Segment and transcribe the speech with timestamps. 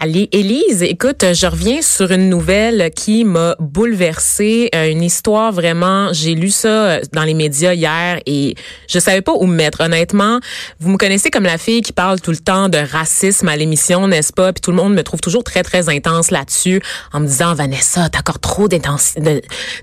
[0.00, 6.12] Allez, Élise, écoute, je reviens sur une nouvelle qui m'a bouleversée, euh, une histoire vraiment,
[6.12, 8.56] j'ai lu ça euh, dans les médias hier et
[8.88, 9.82] je savais pas où me mettre.
[9.82, 10.40] Honnêtement,
[10.80, 14.08] vous me connaissez comme la fille qui parle tout le temps de racisme à l'émission,
[14.08, 14.52] n'est-ce pas?
[14.52, 16.80] Puis tout le monde me trouve toujours très, très intense là-dessus
[17.12, 18.68] en me disant, Vanessa, t'accordes trop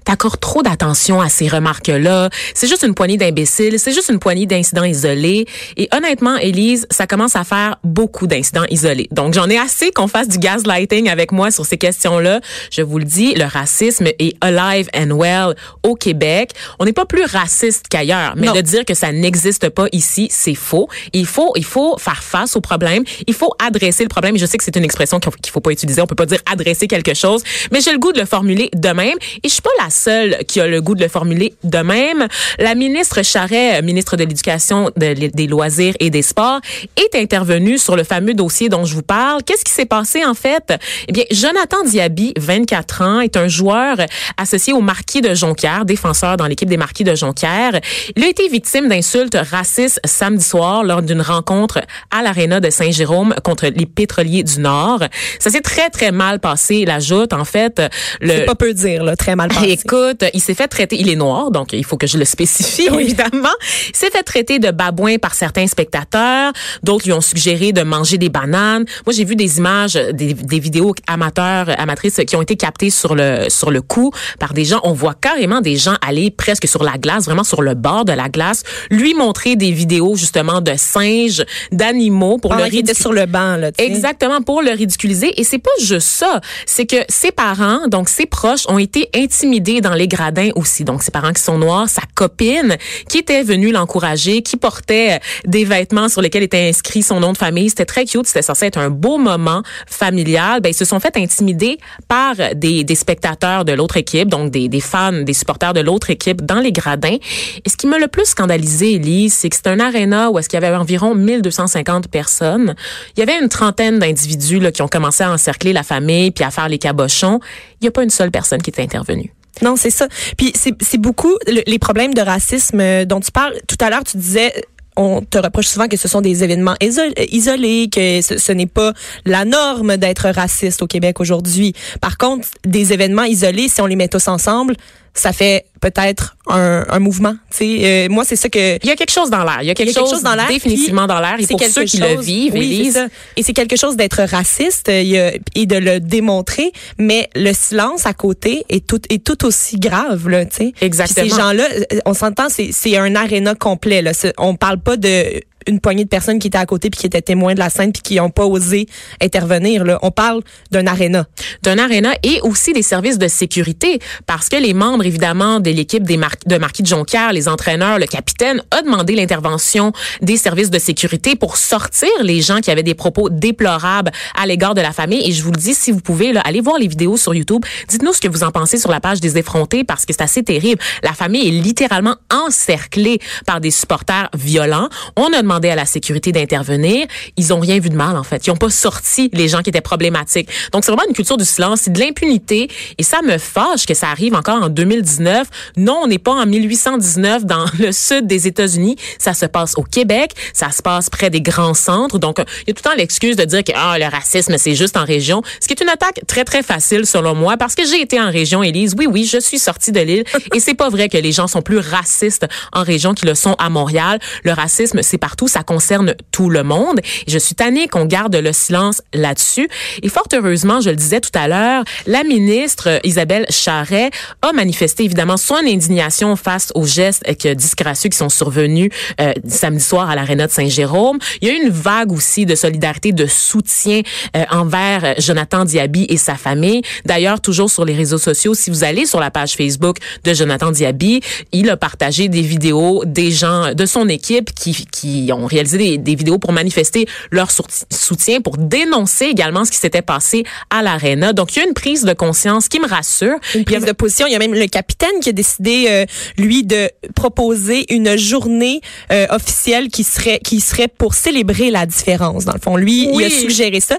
[0.04, 2.30] t'accordes trop d'attention à ces remarques-là.
[2.54, 5.46] C'est juste une poignée d'imbéciles, c'est juste une poignée d'incidents isolés.
[5.78, 9.08] Et honnêtement, Élise, ça commence à faire beaucoup d'incidents isolés.
[9.12, 12.42] Donc, j'en ai assez qu'on fasse du gaslighting avec moi sur ces questions-là.
[12.72, 16.54] Je vous le dis, le racisme est alive and well au Québec.
[16.80, 20.56] On n'est pas plus raciste qu'ailleurs, mais de dire que ça n'existe pas ici, c'est
[20.56, 20.90] faux.
[21.14, 23.04] Il faut, il faut faire face au problème.
[23.28, 24.38] Il faut adresser le problème.
[24.40, 26.02] Je sais que c'est une expression qu'il faut pas utiliser.
[26.02, 28.90] On peut pas dire adresser quelque chose, mais j'ai le goût de le formuler de
[28.90, 29.18] même.
[29.44, 32.28] Et je suis pas la seule qui a le goût de le formuler de même.
[32.58, 36.60] La ministre Charret, ministre de l'Éducation, des Loisirs et des Sports,
[36.98, 39.44] est intervenue sur le fameux dossier dont je vous parle.
[39.44, 40.74] Qu'est-ce qui s'est passé en fait
[41.10, 43.98] Eh bien, Jonathan Diaby, 24 ans, est un joueur
[44.38, 47.78] associé au Marquis de Jonquière, défenseur dans l'équipe des Marquis de Jonquière.
[48.16, 53.36] Il a été victime d'insultes racistes samedi soir lors d'une rencontre à l'aréna de Saint-Jérôme
[53.44, 55.04] contre les pétroliers du Nord.
[55.40, 57.82] Ça s'est très très mal passé, l'ajoute en fait.
[58.22, 58.30] Le...
[58.30, 59.72] C'est pas peu dire là, très mal passé.
[59.72, 62.88] Écoute, il s'est fait traiter, il est noir, donc il faut que je le spécifie
[62.98, 63.58] évidemment.
[63.90, 68.18] Il s'est fait traiter de babouin par certains spectateurs, d'autres lui ont suggéré de manger
[68.18, 68.86] des bananes.
[69.06, 73.50] Moi, j'ai vu des images des, vidéos amateurs, amatrices qui ont été captées sur le
[73.50, 74.80] sur le coup par des gens.
[74.84, 78.14] On voit carrément des gens aller presque sur la glace, vraiment sur le bord de
[78.14, 83.02] la glace, lui montrer des vidéos justement de singes, d'animaux pour le ridiculiser.
[83.02, 83.72] sur le banc là.
[83.78, 85.40] Exactement pour le ridiculiser.
[85.40, 89.82] Et c'est pas juste ça, c'est que ses parents, donc ses proches, ont été intimidés
[89.82, 90.84] dans les gradins aussi.
[90.84, 92.78] Donc ses parents qui sont noirs, sa copine
[93.10, 97.38] qui était venue l'encourager, qui portait des vêtements sur lesquels était inscrit son nom de
[97.38, 97.70] famille.
[97.70, 98.28] C'était très cute.
[98.28, 101.78] C'était censé être un beau moment familial, ben, ils se sont fait intimider
[102.08, 106.10] par des, des spectateurs de l'autre équipe, donc des, des fans, des supporters de l'autre
[106.10, 107.18] équipe dans les gradins.
[107.66, 110.50] Et ce qui m'a le plus scandalisé, Elise, c'est que c'est un aréna où est-ce
[110.50, 112.76] qu'il y avait environ 1250 personnes.
[113.16, 116.52] Il y avait une trentaine d'individus qui ont commencé à encercler la famille puis à
[116.52, 117.40] faire les cabochons.
[117.80, 119.34] Il n'y a pas une seule personne qui est intervenue.
[119.62, 120.08] Non, c'est ça.
[120.38, 123.54] Puis c'est beaucoup les problèmes de racisme dont tu parles.
[123.68, 124.54] Tout à l'heure, tu disais
[125.02, 128.94] on te reproche souvent que ce sont des événements isolés, que ce, n'est pas
[129.26, 131.74] la norme d'être raciste au Québec aujourd'hui.
[132.00, 134.76] Par contre, des événements isolés, si on les met tous ensemble,
[135.14, 137.36] ça fait peut-être un, un, mouvement.
[137.62, 138.78] Euh, moi, c'est ça que...
[138.82, 139.58] Il y a quelque chose dans l'air.
[139.62, 140.48] Il y a quelque, chose, dans l'air.
[140.48, 141.36] Définitivement dans l'air.
[141.40, 142.94] Et pour ceux qui le vivent, oui,
[143.36, 148.14] Et c'est quelque chose d'être raciste euh, et de le démontrer, mais le silence à
[148.14, 150.30] côté est tout, est tout aussi grave.
[150.30, 150.44] Là,
[150.82, 151.30] Exactement.
[151.30, 154.02] ces gens-là, euh, on s'entend, c'est un aréna complet.
[154.02, 154.12] Là.
[154.38, 157.22] On parle pas de une poignée de personnes qui étaient à côté puis qui étaient
[157.22, 158.88] témoins de la scène puis qui n'ont pas osé
[159.22, 159.84] intervenir.
[159.84, 160.00] Là.
[160.02, 160.42] On parle
[160.72, 161.26] d'un aréna.
[161.64, 166.04] D'un aréna et aussi des services de sécurité parce que les membres, évidemment, de l'équipe
[166.04, 169.92] des de Marquis de Jonquière, les entraîneurs, le capitaine, a demandé l'intervention
[170.22, 174.76] des services de sécurité pour sortir les gens qui avaient des propos déplorables à l'égard
[174.76, 175.28] de la famille.
[175.28, 177.66] Et je vous le dis, si vous pouvez, là, allez voir les vidéos sur YouTube.
[177.88, 180.44] Dites-nous ce que vous en pensez sur la page des effrontés parce que c'est assez
[180.44, 180.82] terrible.
[181.04, 184.90] La famille est littéralement encerclée par des supporters violents.
[185.16, 187.06] On a à la sécurité d'intervenir.
[187.38, 188.48] Ils ont rien vu de mal, en fait.
[188.48, 190.50] Ils ont pas sorti les gens qui étaient problématiques.
[190.72, 192.70] Donc, c'est vraiment une culture du silence, c'est de l'impunité.
[192.98, 195.48] Et ça me fâche que ça arrive encore en 2019.
[195.78, 198.96] Non, on n'est pas en 1819 dans le sud des États-Unis.
[199.20, 200.32] Ça se passe au Québec.
[200.54, 202.18] Ça se passe près des grands centres.
[202.20, 204.76] Donc, il y a tout le temps l'excuse de dire que ah, le racisme, c'est
[204.76, 205.42] juste en région.
[205.60, 208.32] Ce qui est une attaque très, très facile, selon moi, parce que j'ai été en
[208.32, 208.96] région, Élise.
[208.98, 210.24] Oui, oui, je suis sortie de l'île.
[210.54, 213.56] et c'est pas vrai que les gens sont plus racistes en région qu'ils le sont
[213.58, 214.20] à Montréal.
[214.44, 217.00] Le racisme, c'est partout ça concerne tout le monde.
[217.28, 219.68] je suis tannée qu'on garde le silence là-dessus.
[220.04, 224.12] Et fort heureusement, je le disais tout à l'heure, la ministre euh, Isabelle Charret
[224.42, 227.24] a manifesté évidemment son indignation face aux gestes
[227.56, 228.90] disgracieux qui sont survenus
[229.20, 231.18] euh, samedi soir à l'aréna de Saint-Jérôme.
[231.42, 234.02] Il y a eu une vague aussi de solidarité, de soutien
[234.36, 236.82] euh, envers Jonathan Diaby et sa famille.
[237.06, 240.72] D'ailleurs, toujours sur les réseaux sociaux, si vous allez sur la page Facebook de Jonathan
[240.72, 241.22] Diaby,
[241.52, 245.78] il a partagé des vidéos des gens de son équipe qui, qui ils ont réalisé
[245.78, 250.82] des, des vidéos pour manifester leur soutien, pour dénoncer également ce qui s'était passé à
[250.82, 251.34] l'arena.
[251.34, 253.38] Donc, il y a une prise de conscience qui me rassure.
[253.56, 254.28] Une prise de position.
[254.28, 256.06] Il y a même le capitaine qui a décidé, euh,
[256.38, 258.82] lui, de proposer une journée
[259.12, 262.46] euh, officielle qui serait qui serait pour célébrer la différence.
[262.46, 263.98] Dans le fond, lui, il a suggéré ça.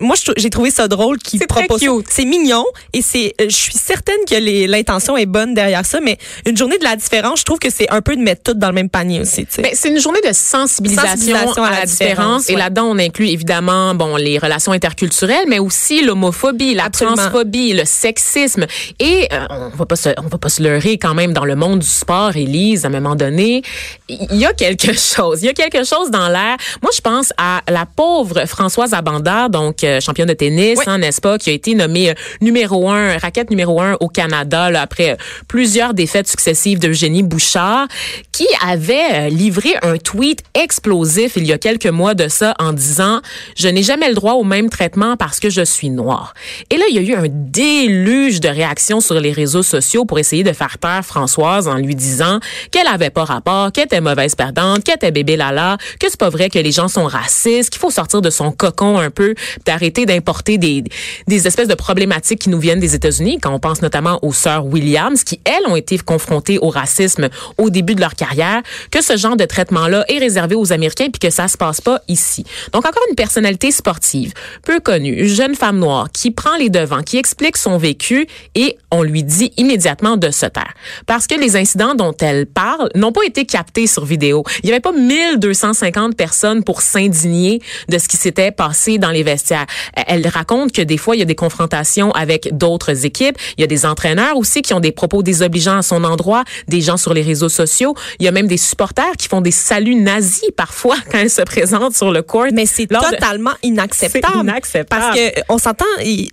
[0.00, 1.82] Moi, j'ai trouvé ça drôle qu'il propose.
[2.08, 3.34] C'est mignon et c'est.
[3.40, 7.40] Je suis certaine que l'intention est bonne derrière ça, mais une journée de la différence,
[7.40, 9.46] je trouve que c'est un peu de mettre tout dans le même panier aussi.
[9.58, 10.32] Ben, c'est une journée de
[10.66, 16.02] sensibilisation, à, la, différence, et là-dedans on inclut évidemment bon les relations interculturelles, mais aussi
[16.02, 18.66] l'homophobie, la transphobie, le sexisme.
[18.98, 21.56] Et euh, on va pas se, on va pas se leurrer quand même dans le
[21.56, 23.62] monde du sport, Élise, à un moment donné,
[24.08, 26.56] il y a quelque chose, il y a quelque chose dans l'air.
[26.82, 31.20] Moi je pense à la pauvre Françoise Abanda, donc euh, championne de tennis, hein, n'est-ce
[31.20, 35.16] pas, qui a été nommée euh, numéro un, raquette numéro un au Canada là, après
[35.48, 37.86] plusieurs défaites successives d'Eugénie Bouchard,
[38.32, 43.20] qui avait livré un tweet explosif il y a quelques mois de ça en disant
[43.56, 46.34] je n'ai jamais le droit au même traitement parce que je suis noire.
[46.70, 50.18] Et là, il y a eu un déluge de réactions sur les réseaux sociaux pour
[50.18, 54.34] essayer de faire taire Françoise en lui disant qu'elle avait pas rapport, qu'elle était mauvaise
[54.34, 57.80] perdante, qu'elle était bébé lala, que c'est pas vrai que les gens sont racistes, qu'il
[57.80, 60.84] faut sortir de son cocon un peu, d'arrêter d'importer des,
[61.26, 64.66] des espèces de problématiques qui nous viennent des États-Unis, quand on pense notamment aux sœurs
[64.66, 69.16] Williams, qui, elles, ont été confrontées au racisme au début de leur carrière, que ce
[69.16, 72.44] genre de traitement-là est réservé aux Américains puis que ça se passe pas ici.
[72.72, 74.32] Donc, encore une personnalité sportive,
[74.64, 79.02] peu connue, jeune femme noire, qui prend les devants, qui explique son vécu et on
[79.02, 80.74] lui dit immédiatement de se taire.
[81.06, 84.44] Parce que les incidents dont elle parle n'ont pas été captés sur vidéo.
[84.62, 89.22] Il n'y avait pas 1250 personnes pour s'indigner de ce qui s'était passé dans les
[89.22, 89.66] vestiaires.
[89.94, 93.36] Elle raconte que des fois, il y a des confrontations avec d'autres équipes.
[93.56, 96.80] Il y a des entraîneurs aussi qui ont des propos désobligeants à son endroit, des
[96.80, 97.94] gens sur les réseaux sociaux.
[98.18, 101.42] Il y a même des supporters qui font des saluts nazis parfois quand elle se
[101.42, 102.46] présente sur le court.
[102.52, 104.38] Mais c'est totalement inacceptable.
[104.40, 104.88] inacceptable.
[104.88, 105.84] Parce que on s'entend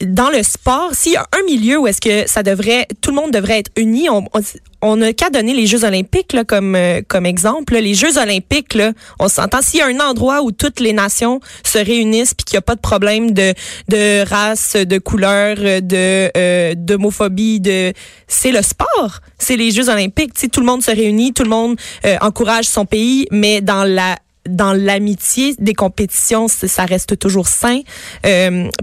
[0.01, 3.15] dans le sport, s'il y a un milieu où est-ce que ça devrait, tout le
[3.15, 4.41] monde devrait être uni, on, on
[4.83, 7.75] n'a qu'à donner les Jeux olympiques là, comme euh, comme exemple.
[7.75, 9.61] Les Jeux olympiques, là, on s'entend.
[9.61, 12.61] S'il y a un endroit où toutes les nations se réunissent puis qu'il n'y a
[12.61, 13.53] pas de problème de
[13.87, 17.93] de race, de couleur, de euh, d'homophobie, de
[18.27, 19.19] c'est le sport.
[19.39, 20.33] C'est les Jeux olympiques.
[20.33, 23.83] Tu tout le monde se réunit, tout le monde euh, encourage son pays, mais dans
[23.83, 27.81] la dans l'amitié des compétitions, ça reste toujours sain.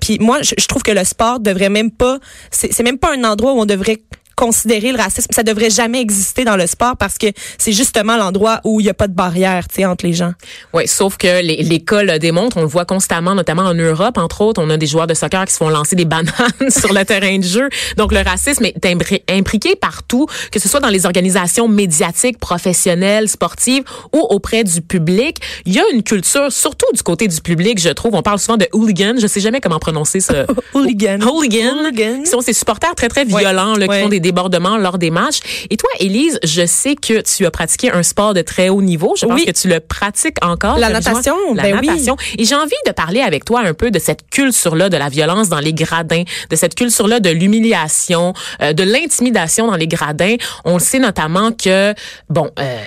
[0.02, 2.19] Puis moi, je, je, trouve que le sport devrait même pas,
[2.50, 4.02] c'est même pas un endroit où on devrait
[4.37, 5.29] considérer le racisme.
[5.31, 7.27] Ça devrait jamais exister dans le sport parce que
[7.59, 10.33] c'est justement l'endroit où il n'y a pas de barrière entre les gens.
[10.73, 14.63] Oui, sauf que l'école le démontre, on le voit constamment, notamment en Europe, entre autres,
[14.63, 16.33] on a des joueurs de soccer qui se font lancer des bananes
[16.69, 17.69] sur le terrain de jeu.
[17.97, 18.87] Donc le racisme est
[19.31, 25.39] imbriqué partout, que ce soit dans les organisations médiatiques, professionnelles, sportives ou auprès du public.
[25.67, 28.15] Il y a une culture, surtout du côté du public, je trouve.
[28.15, 29.15] On parle souvent de hooligan.
[29.19, 30.47] Je sais jamais comment prononcer ça.
[30.75, 31.21] hooligan.
[31.21, 31.79] Hooligan.
[31.79, 32.23] Hooligan.
[32.23, 35.41] Qui sont ces supporters très, très violents, qui font des débordements lors des matchs.
[35.71, 39.15] Et toi, Élise, je sais que tu as pratiqué un sport de très haut niveau.
[39.17, 40.79] Je pense que tu le pratiques encore.
[40.79, 41.37] La natation.
[41.55, 42.17] La ben natation.
[42.38, 45.49] Et j'ai envie de parler avec toi un peu de cette culture-là de la violence
[45.49, 48.32] dans les gradins, de cette culture-là de l'humiliation,
[48.62, 50.37] euh, de l'intimidation dans les gradins.
[50.65, 51.94] On le sait notamment que,
[52.31, 52.79] bon, euh,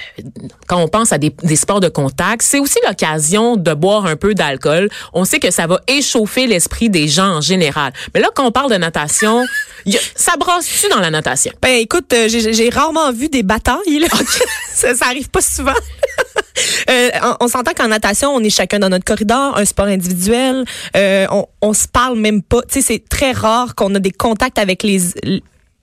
[0.68, 4.16] quand on pense à des, des sports de contact, c'est aussi l'occasion de boire un
[4.16, 4.90] peu d'alcool.
[5.13, 7.94] On sait que ça va échauffer l'esprit des gens en général.
[8.13, 11.27] Mais là, quand on parle de natation, a, ça brosse-tu dans la natation?
[11.62, 14.00] Ben écoute, euh, j'ai rarement vu des batailles.
[14.00, 14.08] Là.
[14.74, 15.74] ça, ça arrive pas souvent.
[16.90, 17.10] Euh,
[17.40, 20.66] on, s'entend qu'en natation, on est chacun dans notre corridor, un sport individuel.
[20.96, 22.62] Euh, on, on se parle même pas.
[22.64, 25.00] Tu sais, c'est très rare qu'on a des contacts avec les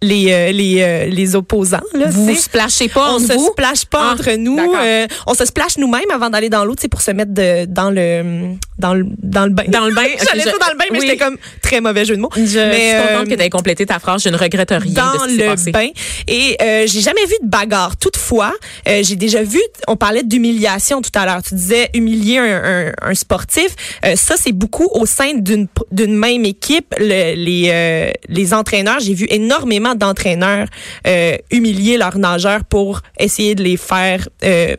[0.05, 4.11] les euh, les, euh, les opposants là vous vous splashez pas on se splash pas
[4.11, 7.33] ah, entre nous euh, on se splash nous-mêmes avant d'aller dans l'eau pour se mettre
[7.33, 9.65] de, dans le dans le dans le bain.
[9.69, 12.21] Dans le bain j'allais dire dans le bain mais j'étais comme très mauvais jeu de
[12.21, 12.31] mots.
[12.35, 14.23] Je, mais, je suis contente que tu aies complété ta phrase.
[14.23, 15.89] Je ne regrette rien dans de ce le bain.
[16.29, 17.97] Et j'ai jamais vu de bagarre.
[17.97, 18.53] Toutefois
[18.87, 21.43] j'ai déjà vu on parlait d'humiliation tout à l'heure.
[21.43, 23.75] Tu disais humilier un, un, sportif.
[24.15, 26.95] Ça c'est beaucoup au sein d'une d'une même équipe.
[26.99, 30.69] Les les entraîneurs j'ai vu énormément d'entraîneurs
[31.07, 34.75] euh, humilier leurs nageurs pour essayer de les faire euh,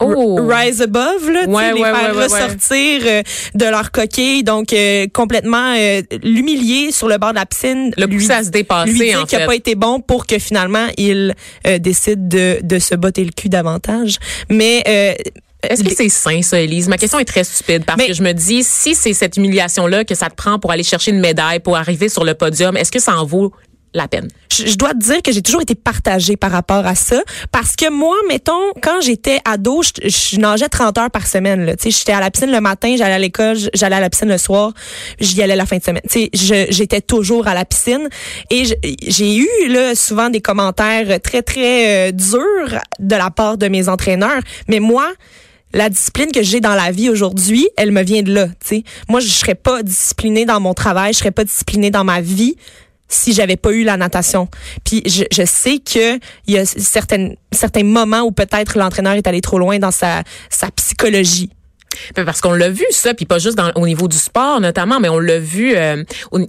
[0.00, 0.46] oh.
[0.46, 3.22] rise above, là, les faire ressortir euh,
[3.54, 4.42] de leur coquille.
[4.42, 4.74] Donc,
[5.12, 5.74] complètement
[6.22, 7.92] l'humilier sur le bord de la piscine.
[7.96, 10.86] Le lui, à se dépasser, lui dire qu'il n'a pas été bon pour que finalement,
[10.96, 11.34] il
[11.80, 14.18] décide de, de se botter le cul davantage.
[14.48, 14.82] Mais...
[15.62, 16.88] est-ce que c'est sain, ça, Elise?
[16.88, 20.14] Ma question est très stupide parce que je me dis, si c'est cette humiliation-là que
[20.14, 22.98] ça te prend pour aller chercher une médaille, pour arriver sur le podium, est-ce que
[22.98, 23.52] ça en vaut
[23.94, 24.28] la peine.
[24.52, 27.20] Je, je dois te dire que j'ai toujours été partagée par rapport à ça
[27.50, 31.64] parce que moi, mettons, quand j'étais ado, je, je nageais 30 heures par semaine.
[31.64, 31.72] Là.
[31.82, 34.72] J'étais à la piscine le matin, j'allais à l'école, j'allais à la piscine le soir,
[35.18, 36.02] j'y allais la fin de semaine.
[36.08, 38.08] Tu sais, je- J'étais toujours à la piscine
[38.50, 38.64] et
[39.06, 43.88] j'ai eu là, souvent des commentaires très, très euh, durs de la part de mes
[43.88, 44.40] entraîneurs.
[44.68, 45.10] Mais moi,
[45.72, 48.46] la discipline que j'ai dans la vie aujourd'hui, elle me vient de là.
[48.46, 48.84] tu sais.
[49.08, 52.56] Moi, je serais pas disciplinée dans mon travail, je serais pas disciplinée dans ma vie
[53.10, 54.48] si j'avais pas eu la natation.
[54.84, 59.26] Puis je, je sais que il y a certaines certains moments où peut-être l'entraîneur est
[59.26, 61.50] allé trop loin dans sa sa psychologie.
[62.14, 65.00] Ben, Parce qu'on l'a vu ça, puis pas juste dans, au niveau du sport notamment,
[65.00, 66.04] mais on l'a vu euh,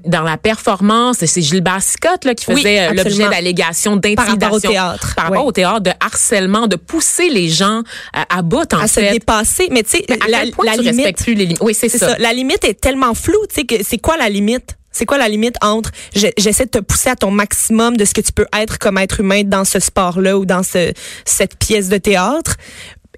[0.05, 1.17] dans la performance.
[1.25, 4.37] C'est Gilbert Scott là, qui faisait euh, l'objet d'allégations Par d'intimidation.
[4.39, 5.15] rapport au théâtre.
[5.15, 7.79] Par rapport au théâtre, de harcèlement, de pousser les gens
[8.15, 9.11] euh, à bout, en à se fait.
[9.13, 11.61] dépasser, mais tu sais Mais à la, quel point la tu limite plus les limites.
[11.61, 12.15] Oui, c'est ça.
[12.19, 14.77] La limite est tellement floue, tu sais que c'est quoi la limite?
[14.91, 18.13] C'est quoi la limite entre je- j'essaie de te pousser à ton maximum de ce
[18.13, 20.91] que tu peux être comme être humain dans ce sport-là ou dans ce
[21.25, 22.57] cette pièce de théâtre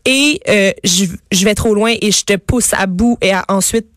[0.06, 3.46] et euh, je, je vais trop loin et je te pousse à bout et à-
[3.48, 3.88] ensuite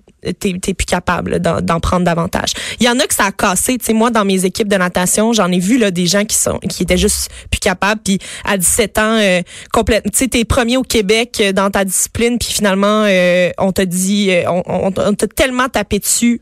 [0.41, 2.51] t'es plus capable d'en prendre davantage.
[2.81, 4.75] Il y en a que ça a cassé, tu sais moi dans mes équipes de
[4.77, 8.19] natation, j'en ai vu là des gens qui sont qui étaient juste plus capables puis
[8.45, 9.43] à 17 ans euh,
[9.73, 13.71] complètement tu sais t'es premier au Québec euh, dans ta discipline puis finalement euh, on
[13.71, 16.41] t'a dit euh, on, on, on t'a tellement tapé dessus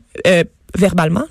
[0.77, 1.25] verbalement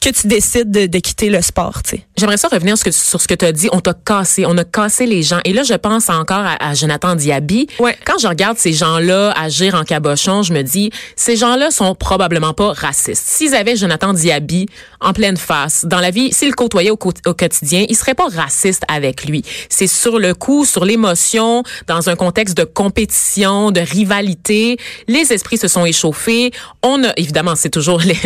[0.00, 2.06] que tu décides de, de quitter le sport, tu sais.
[2.16, 3.68] J'aimerais ça revenir sur, ce que- sur ce que tu as dit.
[3.72, 4.44] On t'a cassé.
[4.46, 5.40] On a cassé les gens.
[5.44, 7.68] Et là, je pense encore à, à Jonathan Diaby.
[7.78, 7.96] Ouais.
[8.04, 12.52] Quand je regarde ces gens-là agir en cabochon, je me dis, ces gens-là sont probablement
[12.54, 13.24] pas racistes.
[13.26, 14.66] S'ils avaient Jonathan Diaby
[15.00, 18.28] en pleine face, dans la vie, s'ils le côtoyaient au, au quotidien, ils seraient pas
[18.28, 19.42] racistes avec lui.
[19.68, 24.76] C'est sur le coup, sur l'émotion, dans un contexte de compétition, de rivalité.
[25.06, 26.50] Les esprits se sont échauffés.
[26.82, 28.16] On a, évidemment, c'est toujours, les-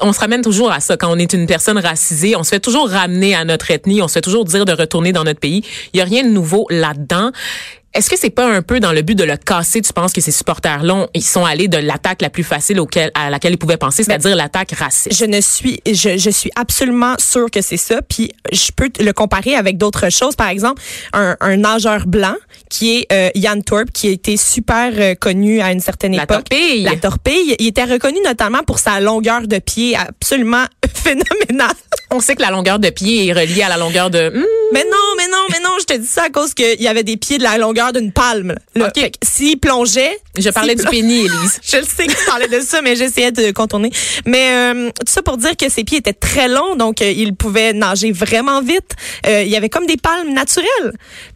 [0.00, 0.96] on se ramène toujours à ça.
[0.96, 4.08] Quand on est une personne racisée, on se fait toujours ramener à notre ethnie, on
[4.08, 5.64] se fait toujours dire de retourner dans notre pays.
[5.92, 7.32] Il y a rien de nouveau là-dedans.
[7.94, 10.20] Est-ce que c'est pas un peu dans le but de le casser, tu penses que
[10.22, 13.76] ces supporters-là, ils sont allés de l'attaque la plus facile auquel, à laquelle ils pouvaient
[13.76, 15.14] penser, c'est-à-dire l'attaque raciste?
[15.14, 18.00] Je ne suis, je, je suis absolument sûre que c'est ça.
[18.02, 20.36] Puis je peux le comparer avec d'autres choses.
[20.36, 20.80] Par exemple,
[21.12, 22.36] un, un nageur blanc
[22.70, 26.22] qui est euh, Yann Thorpe, qui a été super euh, connu à une certaine La
[26.22, 26.48] époque.
[26.48, 26.82] torpille.
[26.84, 27.56] La torpille.
[27.58, 31.74] Il était reconnu notamment pour sa longueur de pied absolument phénoménale.
[32.12, 34.28] On sait que la longueur de pied est reliée à la longueur de...
[34.28, 36.86] Hmm, Mais non, mais non, mais non, je te dis ça à cause qu'il y
[36.86, 38.54] avait des pieds de la longueur d'une palme.
[38.74, 38.88] Là.
[38.88, 39.00] Ok.
[39.00, 41.60] Fait S'il plongeait, je parlais du pénis, Élise.
[41.70, 43.90] je le sais que tu parlais de ça, mais j'essayais de contourner.
[44.26, 47.34] Mais euh, tout ça pour dire que ses pieds étaient très longs, donc euh, il
[47.34, 48.94] pouvait nager vraiment vite.
[49.26, 50.92] Euh, il y avait comme des palmes naturelles.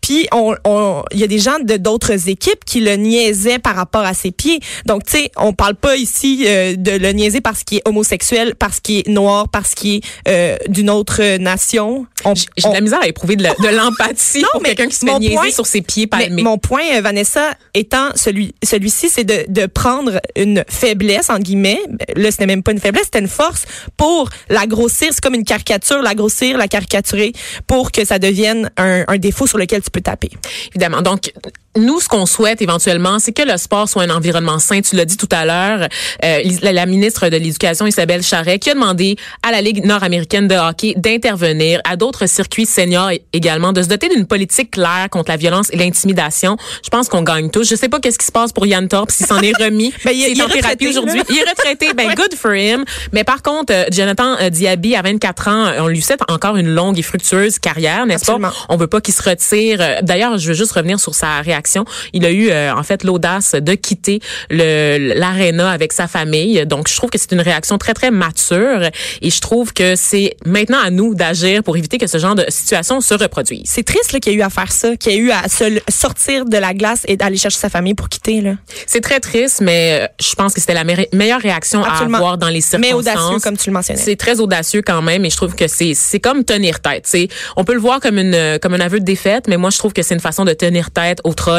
[0.07, 3.75] Puis on, on, il y a des gens de d'autres équipes qui le niaisaient par
[3.75, 4.61] rapport à ses pieds.
[4.85, 8.55] Donc tu sais, on parle pas ici euh, de le niaiser parce qu'il est homosexuel,
[8.57, 12.07] parce qu'il est noir, parce qu'il est euh, d'une autre nation.
[12.25, 13.43] On- J'ai de la misère à éprouver de
[13.77, 16.41] l'empathie Non, pour mais quelqu'un qui se fait niaiser point- sur ses pieds palmés.
[16.43, 21.81] mon point, euh, Vanessa, étant celui, celui-ci, c'est de, de prendre une faiblesse, entre guillemets.
[22.15, 23.65] Là, c'était même pas une faiblesse, c'était une force
[23.97, 25.09] pour la grossir.
[25.11, 27.33] C'est comme une caricature, la grossir, la caricaturer
[27.67, 30.31] pour que ça devienne un, un défaut sur lequel tu peux taper.
[30.69, 31.03] Évidemment.
[31.03, 31.33] Donc,
[31.77, 34.81] nous, ce qu'on souhaite éventuellement, c'est que le sport soit un environnement sain.
[34.81, 35.89] Tu l'as dit tout à l'heure,
[36.25, 40.49] euh, la, la ministre de l'Éducation, Isabelle Charret, qui a demandé à la Ligue nord-américaine
[40.49, 45.31] de hockey d'intervenir, à d'autres circuits seniors également, de se doter d'une politique claire contre
[45.31, 46.57] la violence et l'intimidation.
[46.85, 47.69] Je pense qu'on gagne tous.
[47.69, 49.93] Je sais pas qu'est-ce qui se passe pour Yann Torp, s'il s'en est remis.
[50.05, 51.23] Ben, il est- S'il il est en thérapie aujourd'hui.
[51.31, 51.93] Il est retraité.
[51.95, 52.85] Ben, good for him.
[53.13, 56.69] Mais par contre, euh, Jonathan euh, Diaby, à 24 ans, on lui souhaite encore une
[56.69, 58.39] longue et fructueuse carrière, n'est-ce pas?
[58.69, 59.79] On veut pas qu'il se retire.
[59.81, 61.66] Euh, D'ailleurs, je veux juste revenir sur sa réaction.
[62.13, 64.21] Il a eu euh, en fait l'audace de quitter
[64.51, 66.65] l'aréna avec sa famille.
[66.67, 68.83] Donc, je trouve que c'est une réaction très très mature
[69.23, 72.45] et je trouve que c'est maintenant à nous d'agir pour éviter que ce genre de
[72.49, 73.63] situation se reproduise.
[73.67, 75.81] C'est triste qu'il y a eu à faire ça, qu'il y a eu à se
[75.89, 78.41] sortir de la glace et d'aller chercher sa famille pour quitter.
[78.41, 78.53] Là.
[78.87, 82.17] C'est très triste, mais euh, je pense que c'était la me- meilleure réaction Absolument.
[82.19, 82.81] à avoir dans les circonstances.
[82.81, 84.01] Mais audacieux, comme tu le mentionnais.
[84.01, 87.05] C'est très audacieux quand même, et je trouve que c'est c'est comme tenir tête.
[87.07, 89.79] C'est on peut le voir comme une comme un aveu de défaite, mais moi je
[89.79, 91.56] trouve que c'est une façon de tenir tête au troll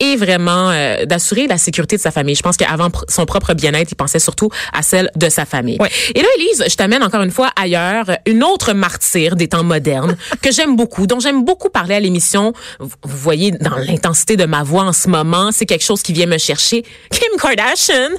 [0.00, 2.34] et vraiment euh, d'assurer la sécurité de sa famille.
[2.34, 5.76] Je pense qu'avant pr- son propre bien-être, il pensait surtout à celle de sa famille.
[5.80, 5.90] Ouais.
[6.14, 10.16] Et là, Elise, je t'amène encore une fois ailleurs, une autre martyre des temps modernes
[10.42, 12.52] que j'aime beaucoup, dont j'aime beaucoup parler à l'émission.
[12.80, 16.26] Vous voyez dans l'intensité de ma voix en ce moment, c'est quelque chose qui vient
[16.26, 16.82] me chercher.
[17.10, 18.10] Kim Kardashian,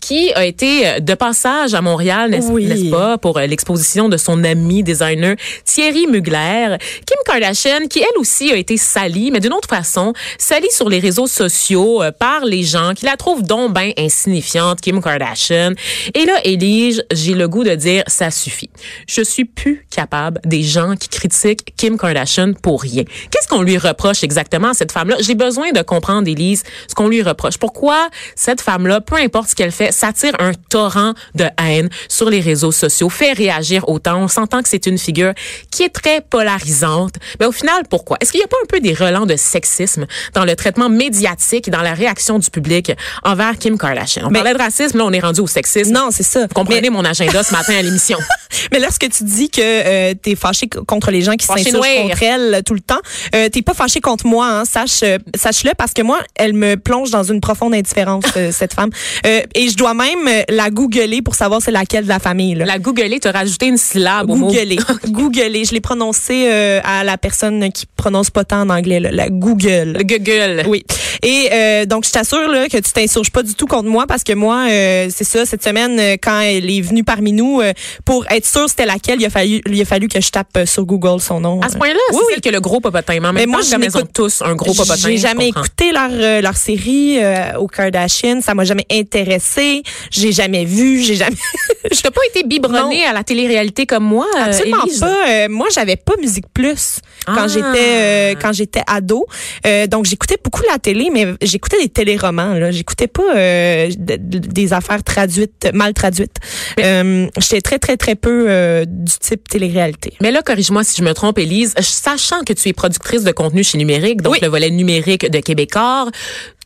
[0.00, 2.66] qui a été euh, de passage à Montréal, n'est-ce Oui.
[2.66, 6.76] n'est-ce pas, pour euh, l'exposition de son ami designer Thierry Mugler.
[7.06, 11.00] Kim Kardashian, qui elle aussi a été salie, mais d'une autre façon, salie sur les
[11.00, 13.64] réseaux sociaux euh, par les gens qui la trouvent donc
[13.96, 15.72] insignifiante, Kim Kardashian.
[16.14, 18.70] Et là, Elise, j'ai le goût de dire, ça suffit.
[19.08, 23.04] Je suis plus capable des gens qui critiquent Kim Kardashian pour rien.
[23.30, 25.16] Qu'est-ce qu'on lui reproche exactement à cette femme-là?
[25.20, 27.58] J'ai besoin de comprendre, Elise, ce qu'on lui reproche.
[27.58, 32.40] Pourquoi cette femme-là, peu importe ce qu'elle fait, s'attire un torrent de haine sur les
[32.40, 34.22] réseaux sociaux, fait réagir autant.
[34.22, 35.32] On s'entend que c'est une figure
[35.70, 37.14] qui est très polarisante.
[37.40, 38.18] Mais au final, pourquoi?
[38.20, 41.68] Est-ce qu'il n'y a pas un peu des relents de sexisme dans le traitement médiatique
[41.68, 42.92] et dans la réaction du public
[43.22, 44.26] envers Kim Kardashian?
[44.26, 45.92] On Mais- parlait de racisme, là, on est rendu au sexisme.
[45.92, 46.42] Non, c'est ça.
[46.42, 48.18] Vous comprenez mon agenda ce matin à l'émission.
[48.72, 52.02] Mais lorsque tu dis que euh, t'es fâché c- contre les gens qui Fâché s'insurgent
[52.02, 53.00] contre elle euh, tout le temps,
[53.34, 56.76] euh, t'es pas fâché contre moi, hein, sache, euh, sache-le, parce que moi, elle me
[56.76, 58.90] plonge dans une profonde indifférence, euh, cette femme.
[59.26, 62.54] Euh, et je dois même la googler pour savoir c'est laquelle de la famille.
[62.54, 62.64] Là.
[62.64, 64.48] La googler, t'as rajouté une syllabe au mot.
[64.48, 64.78] Googler.
[65.08, 65.64] Googler.
[65.64, 69.28] Je l'ai prononcé euh, à la personne qui prononce pas tant en anglais, là, la
[69.44, 69.96] Google.
[69.98, 70.64] Le Google.
[70.66, 70.84] Oui.
[71.22, 74.22] Et euh, donc, je t'assure là, que tu t'insurges pas du tout contre moi parce
[74.24, 77.72] que moi, euh, c'est ça, cette semaine, euh, quand elle est venue parmi nous, euh,
[78.04, 80.66] pour être sûre c'était laquelle, il a fallu, il a fallu que je tape euh,
[80.66, 81.60] sur Google son nom.
[81.62, 82.40] À ce point-là, Oui, c'est oui.
[82.42, 83.18] que le gros popotin.
[83.32, 84.96] Mais moi, je ils ont tous un gros popotin.
[85.08, 88.40] J'ai jamais écouté leur, euh, leur série euh, aux Kardashian.
[88.42, 89.82] Ça m'a jamais intéressé.
[90.10, 91.00] J'ai jamais vu.
[91.02, 91.36] J'ai jamais.
[91.92, 95.00] Je t'ai pas été biberonnée à la télé-réalité comme moi, euh, Absolument Élise?
[95.00, 95.16] pas.
[95.28, 97.48] Euh, moi, j'avais pas Musique Plus quand Ah.
[97.48, 99.26] j'étais euh, quand j'étais ado.
[99.66, 102.54] Euh, donc j'écoutais beaucoup la télé, mais j'écoutais des téléromans.
[102.54, 106.36] Là, j'écoutais pas euh, de- de- des affaires traduites, mal traduites.
[106.80, 110.14] Euh, j'étais très très très peu euh, du type télé-réalité.
[110.20, 111.74] Mais là, corrige-moi si je me trompe, Élise.
[111.80, 114.38] Sachant que tu es productrice de contenu chez Numérique, donc Oui.
[114.42, 116.10] le volet numérique de Québécois,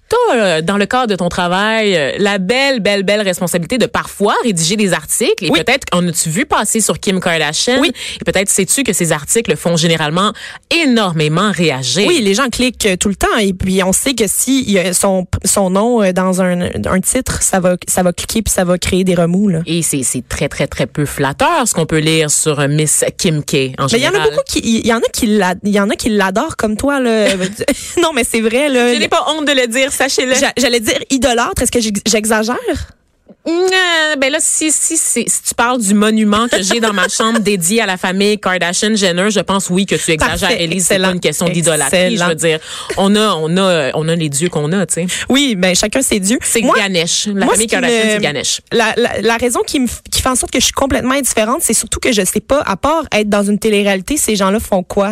[0.08, 3.86] T'as, euh, dans le cadre de ton travail, euh, la belle, belle, belle responsabilité de
[3.86, 5.44] parfois rédiger des articles.
[5.44, 5.60] Et Oui.
[5.64, 7.78] peut-être, en as-tu vu passer sur Kim Kardashian?
[7.80, 7.92] Oui.
[8.20, 10.32] Et peut-être sais-tu que ces articles font généralement
[10.82, 12.06] énormément réagir?
[12.06, 14.78] Oui, les gens cliquent euh, tout le temps et puis on sait que si y
[14.78, 18.64] a son son nom dans un, un titre, ça va ça va cliquer puis ça
[18.64, 19.60] va créer des remous là.
[19.66, 23.42] Et c'est c'est très, très, très peu flatteur ce qu'on peut lire sur Miss Kim
[23.42, 24.20] K en Mais il y en général.
[24.20, 26.76] a beaucoup qui il y en a qui l'a- y en a qui l'adorent comme
[26.76, 27.26] toi là.
[28.02, 28.94] non mais c'est vrai là.
[28.94, 30.34] Je n'ai pas honte de le dire, sachez-le.
[30.34, 32.56] J'a- J'allais dire idolâtre, est-ce que j'ex- j'exagère?
[34.18, 37.38] Ben là, si, si, si, si tu parles du monument que j'ai dans ma chambre
[37.38, 40.86] dédié à la famille Kardashian-Jenner, je pense oui que tu exagères, Élise.
[40.86, 42.16] C'est pas une question d'idolâtrie.
[42.16, 42.58] Je veux dire,
[42.96, 45.06] on a, on a, on a les dieux qu'on a, tu sais.
[45.28, 46.38] Oui, ben chacun ses dieux.
[46.42, 47.26] C'est Ganesh.
[47.26, 48.60] La moi, famille Kardashian, c'est Ganesh.
[48.72, 51.60] La, la, la raison qui, me, qui fait en sorte que je suis complètement indifférente,
[51.62, 54.82] c'est surtout que je sais pas, à part être dans une télé-réalité, ces gens-là font
[54.82, 55.10] quoi?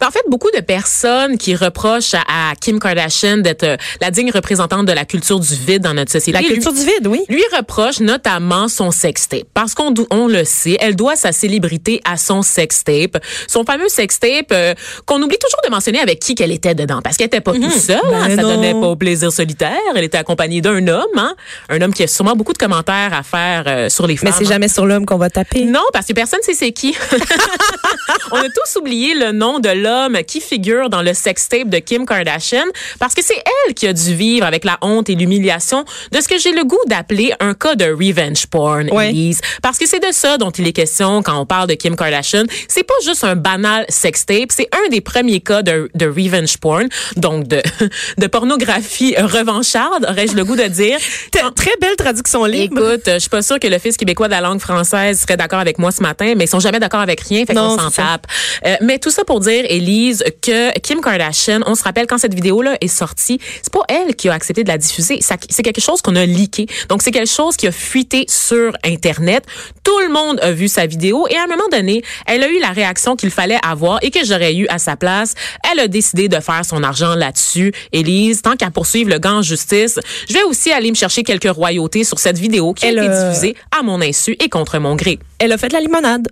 [0.00, 4.10] Ben, en fait, beaucoup de personnes qui reprochent à, à Kim Kardashian d'être euh, la
[4.10, 6.40] digne représentante de la culture du vide dans notre société.
[6.40, 7.22] La culture du vide, oui.
[7.28, 9.46] lui reproche notamment son sextape.
[9.52, 13.18] Parce qu'on on le sait, elle doit sa célébrité à son sextape.
[13.48, 14.74] Son fameux sextape euh,
[15.04, 17.00] qu'on oublie toujours de mentionner avec qui qu'elle était dedans.
[17.02, 17.96] Parce qu'elle était pas toute seule.
[18.04, 18.54] hein, Ben ça non.
[18.54, 19.76] donnait pas au plaisir solitaire.
[19.94, 21.06] Elle était accompagnée d'un homme.
[21.16, 21.34] Hein,
[21.68, 24.30] un homme qui a sûrement beaucoup de commentaires à faire euh, sur les femmes.
[24.30, 24.54] Mais c'est hein.
[24.54, 25.64] jamais sur l'homme qu'on va taper.
[25.64, 26.96] Non, parce que personne sait c'est qui.
[28.32, 32.06] On a tous oublié le nom de l'homme qui figure dans le sextape de Kim
[32.06, 32.64] Kardashian
[32.98, 36.28] parce que c'est elle qui a dû vivre avec la honte et l'humiliation de ce
[36.28, 39.10] que j'ai le goût d'appeler un cas de revenge porn, Ouais.
[39.10, 39.40] Elise.
[39.62, 42.44] Parce que c'est de ça dont il est question quand on parle de Kim Kardashian.
[42.68, 46.88] C'est pas juste un banal sextape, c'est un des premiers cas de, de revenge porn,
[47.16, 47.62] donc de,
[48.18, 50.98] de pornographie revancharde, aurais-je le goût de dire.
[51.56, 52.92] Très belle traduction libre.
[52.92, 55.78] Écoute, je suis pas sûre que l'Office québécois de la langue française serait d'accord avec
[55.78, 58.26] moi ce matin, mais ils sont jamais d'accord avec rien, fait qu'on s'en tape.
[58.66, 62.34] Euh, mais tout ça pour dire, Élise, que Kim Kardashian, on se rappelle quand cette
[62.34, 66.02] vidéo-là est sortie, c'est pas elle qui a accepté de la diffuser, c'est quelque chose
[66.02, 66.66] qu'on a leaké.
[66.88, 69.44] Donc c'est quelque chose qui a fuité sur Internet.
[69.84, 72.58] Tout le monde a vu sa vidéo et à un moment donné, elle a eu
[72.60, 75.34] la réaction qu'il fallait avoir et que j'aurais eu à sa place.
[75.70, 77.72] Elle a décidé de faire son argent là-dessus.
[77.92, 81.50] Élise, tant qu'à poursuivre le gant en justice, je vais aussi aller me chercher quelques
[81.50, 84.94] royautés sur cette vidéo qui Elle a été diffusée à mon insu et contre mon
[84.96, 85.18] gré.
[85.38, 86.28] Elle a fait de la limonade.